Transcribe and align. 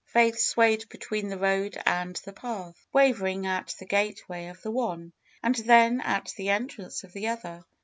Faith 0.07 0.33
268 0.39 0.39
FAITH 0.39 0.49
swayed 0.49 0.89
between 0.89 1.29
the 1.29 1.37
road 1.37 1.77
and 1.85 2.15
the 2.25 2.33
path, 2.33 2.87
wavering 2.91 3.45
at 3.45 3.75
the 3.77 3.85
gateway 3.85 4.47
of 4.47 4.59
the 4.63 4.71
one, 4.71 5.13
and 5.43 5.53
then 5.53 6.01
at 6.01 6.33
the 6.37 6.49
entrance 6.49 7.03
of 7.03 7.13
the 7.13 7.27
other. 7.27 7.63